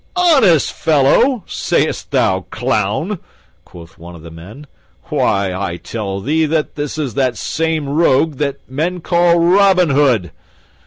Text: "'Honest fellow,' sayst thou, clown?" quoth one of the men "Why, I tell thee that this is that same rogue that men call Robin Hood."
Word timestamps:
"'Honest 0.15 0.73
fellow,' 0.73 1.43
sayst 1.45 2.09
thou, 2.09 2.39
clown?" 2.49 3.19
quoth 3.65 3.99
one 3.99 4.15
of 4.15 4.23
the 4.23 4.31
men 4.31 4.65
"Why, 5.11 5.53
I 5.53 5.77
tell 5.77 6.19
thee 6.19 6.47
that 6.47 6.73
this 6.73 6.97
is 6.97 7.13
that 7.13 7.37
same 7.37 7.87
rogue 7.87 8.37
that 8.37 8.67
men 8.67 9.01
call 9.01 9.37
Robin 9.37 9.91
Hood." 9.91 10.31